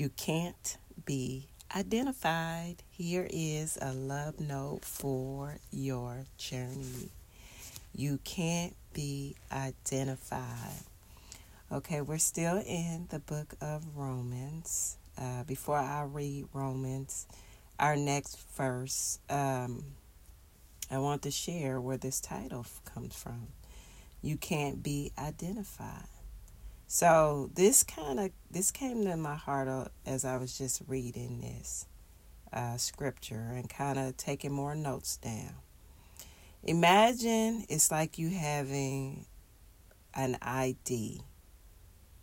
[0.00, 2.76] You can't be identified.
[2.88, 7.10] Here is a love note for your journey.
[7.94, 10.86] You can't be identified.
[11.70, 14.96] Okay, we're still in the book of Romans.
[15.18, 17.26] Uh, before I read Romans,
[17.78, 19.84] our next verse, um,
[20.90, 23.48] I want to share where this title comes from.
[24.22, 26.19] You can't be identified.
[26.92, 31.86] So this kind of this came to my heart as I was just reading this
[32.52, 35.54] uh, scripture and kind of taking more notes down.
[36.64, 39.26] Imagine it's like you having
[40.14, 41.20] an ID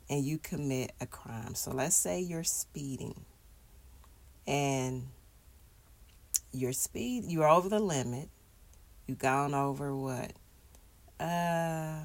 [0.09, 1.55] and you commit a crime.
[1.55, 3.23] So let's say you're speeding
[4.45, 5.07] and
[6.51, 8.27] your speed you're over the limit.
[9.07, 10.33] You've gone over what?
[11.21, 12.01] Uh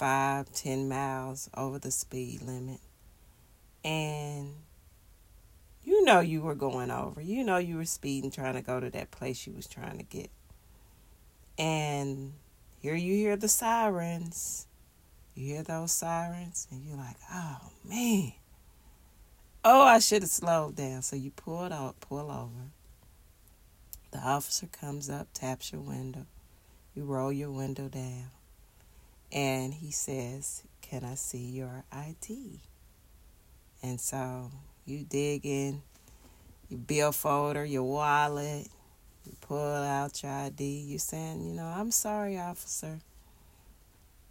[0.00, 2.80] five, ten miles over the speed limit.
[3.84, 4.54] And
[5.84, 7.20] you know you were going over.
[7.20, 10.02] You know you were speeding trying to go to that place you was trying to
[10.02, 10.30] get.
[11.58, 12.32] And
[12.80, 14.66] here you hear the sirens.
[15.34, 18.32] You hear those sirens and you're like, oh man.
[19.62, 21.02] Oh, I should have slowed down.
[21.02, 22.70] So you pull out, pull over.
[24.12, 26.24] The officer comes up, taps your window.
[26.94, 28.30] You roll your window down
[29.32, 32.60] and he says, Can I see your ID?
[33.82, 34.50] And so
[34.84, 35.82] you dig in
[36.68, 38.68] your bill folder, your wallet,
[39.26, 40.64] you pull out your ID.
[40.64, 43.00] You're saying, You know, I'm sorry, officer.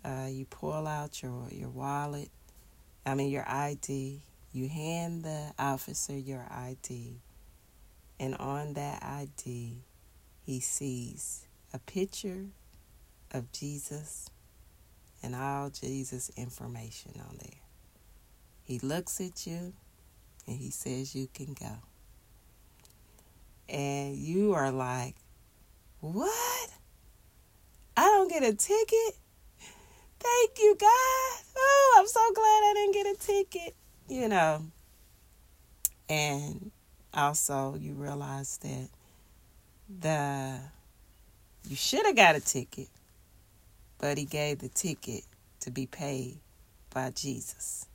[0.03, 2.29] Uh, you pull out your, your wallet,
[3.05, 4.21] I mean, your ID.
[4.51, 7.19] You hand the officer your ID.
[8.19, 9.75] And on that ID,
[10.45, 12.45] he sees a picture
[13.31, 14.29] of Jesus
[15.21, 17.59] and all Jesus' information on there.
[18.63, 19.73] He looks at you
[20.47, 21.77] and he says you can go.
[23.67, 25.15] And you are like,
[26.01, 26.69] What?
[27.97, 29.17] I don't get a ticket?
[30.19, 31.43] Thank you, God.
[31.57, 33.75] Oh, I'm so glad I didn't get a ticket.
[34.07, 34.65] You know.
[36.07, 36.71] And
[37.13, 38.89] also you realize that
[39.99, 40.59] the
[41.67, 42.87] you should have got a ticket
[43.99, 45.23] but he gave the ticket
[45.61, 46.37] to be paid
[46.93, 47.85] by Jesus.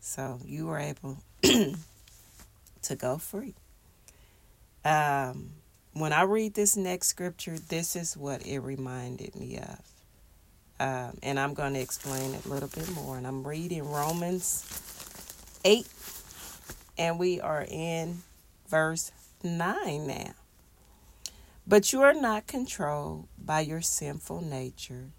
[0.00, 3.54] So you were able to go free.
[4.84, 5.50] Um,
[5.94, 9.80] when I read this next scripture, this is what it reminded me of.
[10.80, 13.16] Um, and I'm going to explain it a little bit more.
[13.16, 14.66] And I'm reading Romans
[15.64, 15.86] 8,
[16.98, 18.22] and we are in
[18.68, 19.12] verse
[19.42, 20.34] 9 now.
[21.66, 25.10] But you are not controlled by your sinful nature.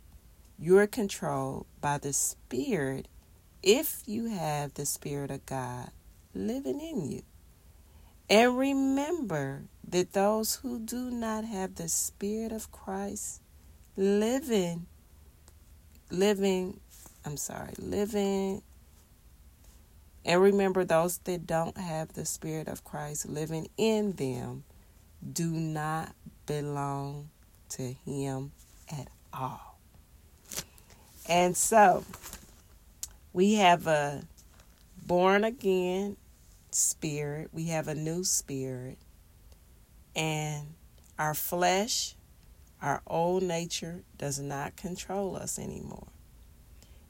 [0.59, 3.07] You are controlled by the Spirit
[3.63, 5.89] if you have the Spirit of God
[6.35, 7.23] living in you.
[8.29, 13.41] And remember that those who do not have the Spirit of Christ
[13.97, 14.85] living,
[16.11, 16.79] living,
[17.25, 18.61] I'm sorry, living,
[20.23, 24.63] and remember those that don't have the Spirit of Christ living in them
[25.33, 26.13] do not
[26.45, 27.29] belong
[27.69, 28.51] to Him
[28.91, 29.77] at all.
[31.27, 32.03] And so
[33.33, 34.23] we have a
[35.05, 36.17] born again
[36.71, 38.97] spirit, we have a new spirit,
[40.15, 40.67] and
[41.17, 42.15] our flesh,
[42.81, 46.07] our old nature, does not control us anymore.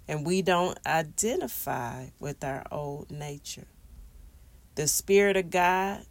[0.07, 3.67] And we don't identify with our old nature.
[4.75, 6.05] The Spirit of God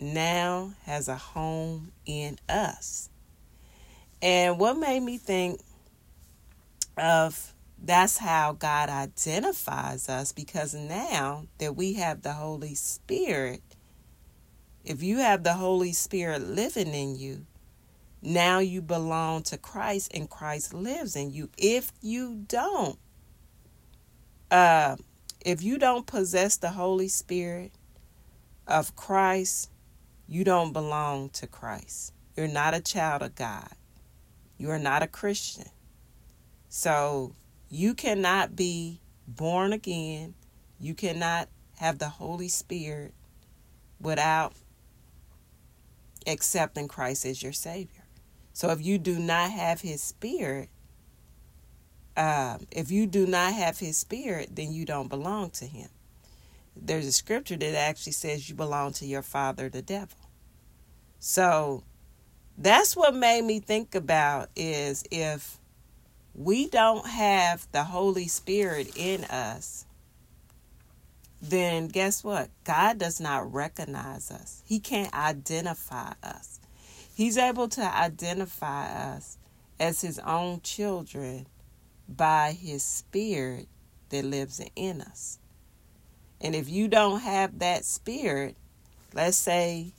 [0.00, 3.10] now has a home in us.
[4.22, 5.60] And what made me think
[6.96, 13.62] of that's how God identifies us because now that we have the Holy Spirit,
[14.84, 17.46] if you have the Holy Spirit living in you,
[18.22, 21.48] now you belong to Christ and Christ lives in you.
[21.56, 22.98] If you don't,
[24.50, 24.96] uh,
[25.44, 27.72] if you don't possess the Holy Spirit
[28.66, 29.70] of Christ,
[30.30, 32.14] you don't belong to Christ.
[32.36, 33.68] You're not a child of God.
[34.58, 35.66] You are not a Christian.
[36.68, 37.34] So
[37.68, 40.34] you cannot be born again.
[40.78, 41.48] You cannot
[41.78, 43.12] have the Holy Spirit
[44.00, 44.54] without
[46.28, 48.04] accepting Christ as your Savior.
[48.52, 50.68] So if you do not have His Spirit,
[52.16, 55.88] um, if you do not have His Spirit, then you don't belong to Him.
[56.76, 60.18] There's a scripture that actually says you belong to your father, the devil.
[61.18, 61.84] So
[62.56, 65.58] that's what made me think about is if
[66.34, 69.84] we don't have the Holy Spirit in us,
[71.42, 72.50] then guess what?
[72.64, 74.62] God does not recognize us.
[74.64, 76.60] He can't identify us.
[77.14, 79.38] He's able to identify us
[79.78, 81.46] as his own children
[82.08, 83.68] by his spirit
[84.10, 85.39] that lives in us.
[86.40, 88.56] And if you don't have that spirit,
[89.12, 89.92] let's say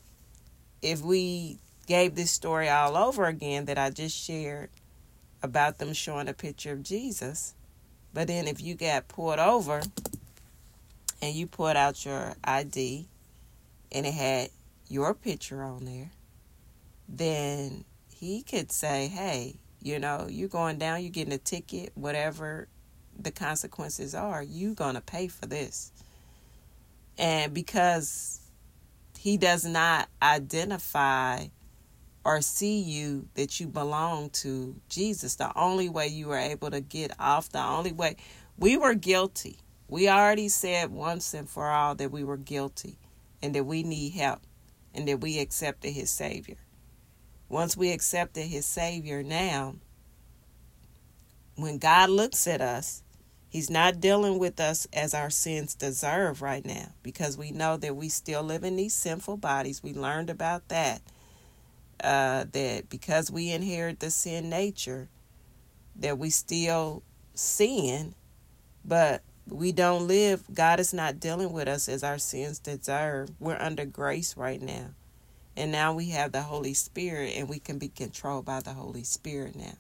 [0.82, 4.70] if we gave this story all over again that I just shared
[5.44, 7.54] about them showing a picture of Jesus,
[8.14, 9.82] but then if you got pulled over
[11.22, 13.08] and you pulled out your ID
[13.92, 14.50] and it had
[14.88, 16.12] your picture on there,
[17.08, 22.68] then he could say, hey, you know, you're going down, you're getting a ticket, whatever
[23.20, 25.92] the consequences are, you're going to pay for this.
[27.22, 28.42] And because
[29.16, 31.46] he does not identify
[32.26, 36.82] or see you that you belong to Jesus, the only way you were able to
[36.82, 38.16] get off, the only way
[38.58, 39.60] we were guilty.
[39.88, 42.98] We already said once and for all that we were guilty
[43.44, 44.40] and that we need help
[44.96, 46.58] and that we accepted his Savior.
[47.50, 49.76] Once we accepted his Savior, now,
[51.56, 53.04] when God looks at us,
[53.52, 57.98] He's not dealing with us as our sins deserve right now because we know that
[57.98, 59.84] we still live in these sinful bodies.
[59.84, 61.02] We learned about that.
[62.02, 65.10] Uh, that because we inherit the sin nature,
[65.98, 67.04] that we still
[67.36, 68.16] sin,
[68.86, 70.44] but we don't live.
[70.54, 73.32] God is not dealing with us as our sins deserve.
[73.38, 74.92] We're under grace right now.
[75.58, 79.04] And now we have the Holy Spirit and we can be controlled by the Holy
[79.04, 79.74] Spirit now.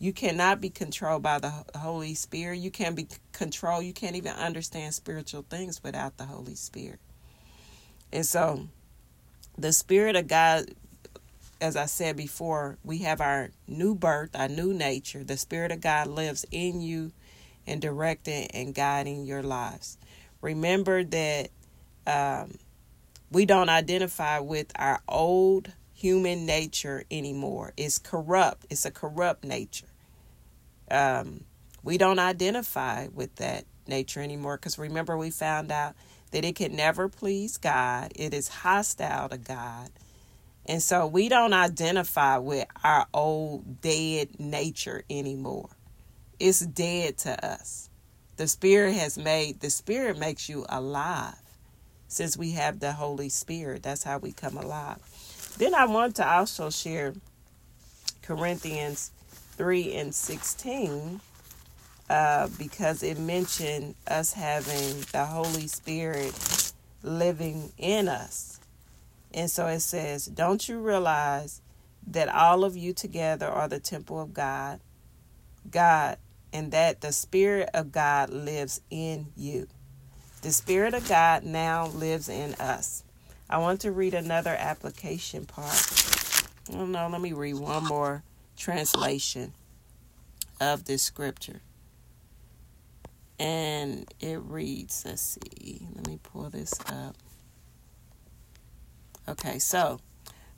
[0.00, 2.58] You cannot be controlled by the Holy Spirit.
[2.58, 3.84] You can't be controlled.
[3.84, 7.00] You can't even understand spiritual things without the Holy Spirit.
[8.12, 8.68] And so,
[9.56, 10.66] the Spirit of God,
[11.60, 15.24] as I said before, we have our new birth, our new nature.
[15.24, 17.10] The Spirit of God lives in you
[17.66, 19.98] and directing and guiding your lives.
[20.40, 21.50] Remember that
[22.06, 22.56] um,
[23.32, 27.72] we don't identify with our old human nature anymore.
[27.76, 28.66] It's corrupt.
[28.70, 29.87] It's a corrupt nature.
[30.90, 31.44] Um,
[31.82, 35.94] we don't identify with that nature anymore because remember, we found out
[36.30, 39.90] that it can never please God, it is hostile to God.
[40.66, 45.70] And so we don't identify with our old dead nature anymore.
[46.38, 47.88] It's dead to us.
[48.36, 51.34] The Spirit has made, the Spirit makes you alive
[52.06, 53.82] since we have the Holy Spirit.
[53.82, 54.98] That's how we come alive.
[55.58, 57.14] Then I want to also share
[58.22, 59.10] Corinthians
[59.58, 61.20] 3 and 16
[62.08, 66.72] uh, because it mentioned us having the Holy Spirit
[67.02, 68.60] living in us.
[69.34, 71.60] And so it says, Don't you realize
[72.06, 74.80] that all of you together are the temple of God,
[75.70, 76.18] God,
[76.52, 79.66] and that the Spirit of God lives in you?
[80.42, 83.02] The Spirit of God now lives in us.
[83.50, 86.44] I want to read another application part.
[86.72, 88.22] Oh no, let me read one more
[88.58, 89.54] translation
[90.60, 91.60] of this scripture.
[93.38, 97.16] And it reads, let's see, let me pull this up.
[99.28, 100.00] Okay, so,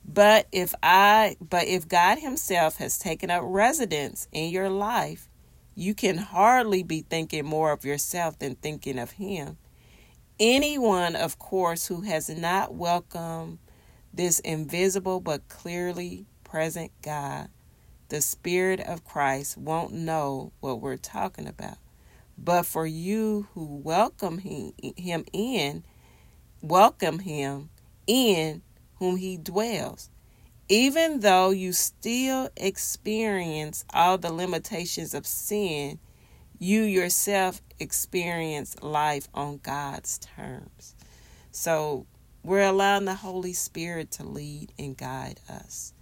[0.03, 5.29] but if I, but if God Himself has taken up residence in your life,
[5.75, 9.57] you can hardly be thinking more of yourself than thinking of Him.
[10.39, 13.59] Anyone, of course, who has not welcomed
[14.13, 17.49] this invisible but clearly present God,
[18.11, 21.77] the Spirit of Christ, won't know what we're talking about.
[22.37, 25.85] But for you who welcome him, in,
[26.61, 27.69] welcome him
[28.05, 28.63] in
[28.95, 30.09] whom he dwells.
[30.67, 35.97] Even though you still experience all the limitations of sin,
[36.59, 40.95] you yourself experience life on God's terms.
[41.51, 42.07] So
[42.43, 45.93] we're allowing the Holy Spirit to lead and guide us.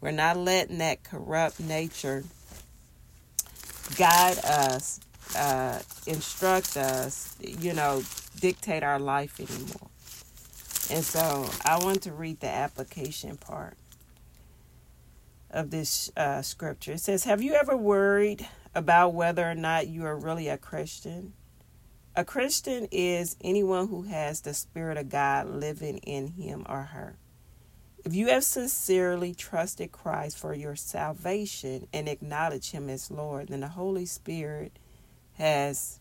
[0.00, 2.24] We're not letting that corrupt nature
[3.96, 5.00] guide us,
[5.36, 8.02] uh, instruct us, you know,
[8.40, 9.90] dictate our life anymore.
[10.90, 13.76] And so I want to read the application part
[15.50, 16.92] of this uh, scripture.
[16.92, 21.32] It says, Have you ever worried about whether or not you are really a Christian.
[22.14, 27.16] A Christian is anyone who has the Spirit of God living in him or her.
[28.04, 33.60] If you have sincerely trusted Christ for your salvation and acknowledge Him as Lord, then
[33.60, 34.78] the Holy Spirit
[35.34, 36.00] has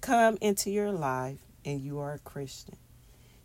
[0.00, 2.76] come into your life and you are a Christian.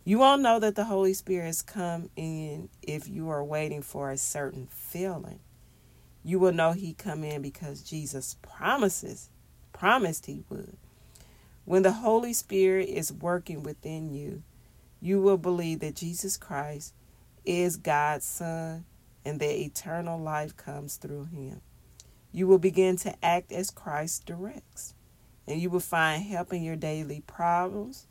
[0.04, 4.10] You won't know that the Holy Spirit has come in if you are waiting for
[4.10, 5.40] a certain feeling
[6.28, 9.30] you will know he come in because Jesus promises,
[9.72, 10.76] promised he would.
[11.64, 14.42] When the Holy Spirit is working within you,
[15.00, 16.92] you will believe that Jesus Christ
[17.48, 18.84] is God's Son
[19.24, 21.62] and that eternal life comes through him.
[22.30, 24.94] You will begin to act as Christ directs,
[25.46, 28.06] and you will find help in your daily problems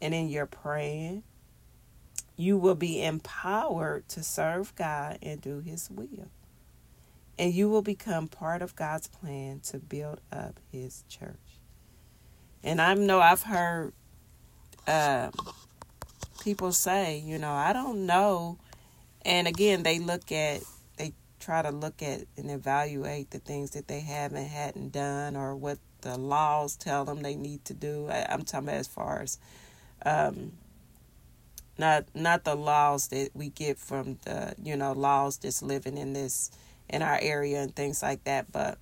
[0.00, 1.24] and in your praying.
[2.36, 6.28] You will be empowered to serve God and do His will.
[7.38, 11.58] And you will become part of God's plan to build up His church.
[12.62, 13.92] And I know I've heard
[14.86, 15.32] um,
[16.40, 18.58] people say, you know, I don't know.
[19.26, 20.62] And again, they look at,
[20.96, 25.56] they try to look at and evaluate the things that they haven't, hadn't done, or
[25.56, 28.06] what the laws tell them they need to do.
[28.08, 29.38] I, am talking about as far as,
[30.04, 30.52] um,
[31.76, 36.14] not not the laws that we get from the you know laws just living in
[36.14, 36.50] this
[36.88, 38.78] in our area and things like that, but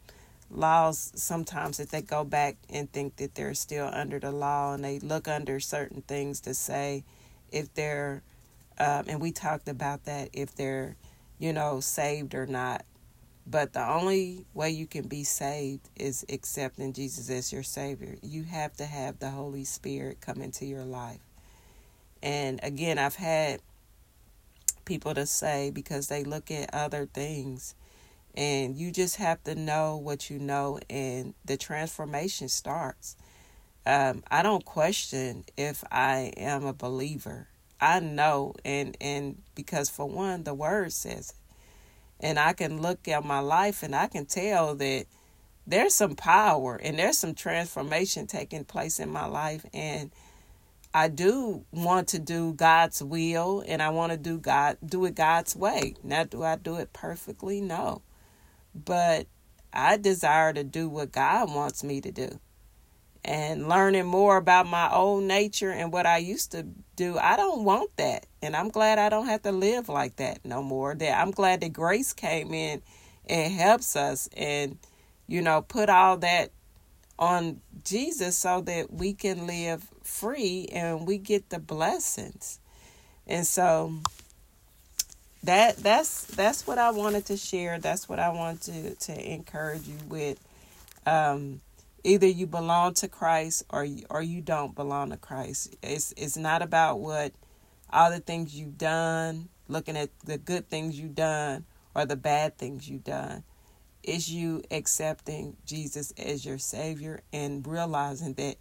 [0.51, 4.85] laws sometimes that they go back and think that they're still under the law and
[4.85, 7.03] they look under certain things to say
[7.51, 8.23] if they're,
[8.79, 10.97] um, and we talked about that, if they're,
[11.39, 12.85] you know, saved or not.
[13.47, 18.17] But the only way you can be saved is accepting Jesus as your Savior.
[18.23, 21.21] You have to have the Holy Spirit come into your life.
[22.23, 23.61] And again, I've had
[24.87, 27.75] people to say because they look at other things
[28.35, 33.17] and you just have to know what you know and the transformation starts
[33.87, 37.49] um, I don't question if I am a believer.
[37.81, 41.55] I know, and and because for one, the word says it,
[42.21, 45.07] and I can look at my life and I can tell that
[45.67, 50.11] there's some power and there's some transformation taking place in my life, and
[50.93, 55.15] I do want to do God's will, and I want to do God do it
[55.15, 55.95] God's way.
[56.03, 57.61] Now, do I do it perfectly?
[57.61, 58.03] No,
[58.75, 59.27] but
[59.73, 62.39] I desire to do what God wants me to do
[63.25, 66.65] and learning more about my own nature and what I used to
[66.97, 67.19] do.
[67.19, 68.27] I don't want that.
[68.43, 70.95] And I'm glad I don't have to live like that no more.
[70.95, 72.83] That I'm glad that grace came in
[73.27, 74.79] and helps us and
[75.27, 76.51] you know, put all that
[77.19, 82.59] on Jesus so that we can live free and we get the blessings.
[83.27, 83.95] And so
[85.43, 87.79] that that's that's what I wanted to share.
[87.79, 90.41] That's what I want to to encourage you with.
[91.07, 91.61] Um,
[92.05, 95.75] either you belong to Christ or you, or you don't belong to Christ.
[95.83, 97.33] It's it's not about what
[97.91, 102.59] all the things you've done, looking at the good things you've done or the bad
[102.59, 103.43] things you've done.
[104.03, 108.57] Is you accepting Jesus as your Savior and realizing that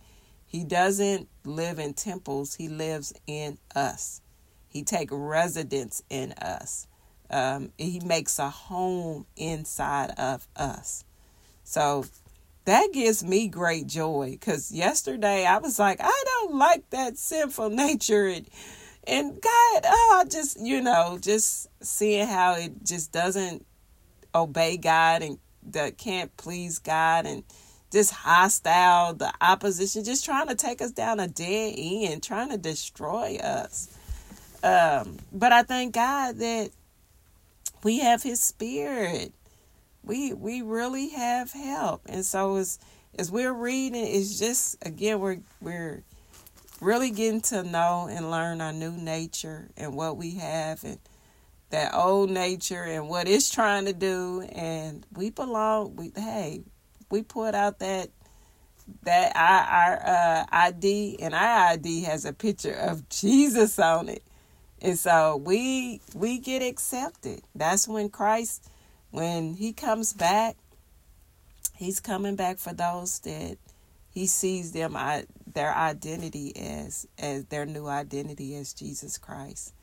[0.46, 4.22] He doesn't live in temples, He lives in us.
[4.70, 6.88] He take residence in us.
[7.30, 11.04] Um, he makes a home inside of us.
[11.64, 12.06] So
[12.66, 17.70] that gives me great joy because yesterday I was like, I don't like that sinful
[17.72, 18.28] nature.
[18.28, 18.48] And,
[19.06, 23.66] and God, oh, I just, you know, just seeing how it just doesn't
[24.34, 25.40] obey God and
[25.72, 27.44] that can't please God and
[27.92, 32.58] just hostile, the opposition, just trying to take us down a dead end, trying to
[32.58, 33.96] destroy us.
[34.64, 36.72] Um, but I thank God that
[37.84, 39.34] we have His Spirit
[40.04, 42.02] we we really have help.
[42.08, 42.80] And so as
[43.18, 46.04] as we're reading, it's just again we're we're
[46.82, 51.00] really getting to know and learn our new nature and what we have and
[51.70, 54.42] that old nature and what it's trying to do.
[54.52, 56.64] And we belong we hey
[57.10, 58.10] we put out that
[59.04, 64.24] that our, our uh, ID and our ID has a picture of Jesus on it.
[64.82, 67.42] And so we we get accepted.
[67.56, 68.68] That's when Christ
[69.14, 70.56] when he comes back,
[71.76, 73.58] he's coming back for those that
[74.10, 74.98] he sees them
[75.46, 79.76] their identity as as their new identity as Jesus Christ.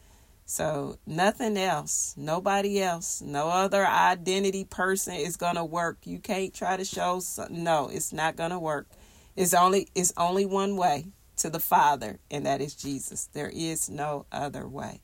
[0.47, 5.99] So nothing else, nobody else, no other identity person is gonna work.
[6.03, 8.89] You can't try to show some, no, it's not gonna work.
[9.37, 11.07] It's only it's only one way
[11.37, 13.29] to the Father, and that is Jesus.
[13.33, 15.03] There is no other way,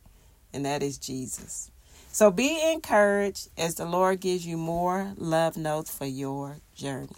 [0.53, 1.71] and that is Jesus.
[2.17, 7.11] So be encouraged as the Lord gives you more love notes for your journey.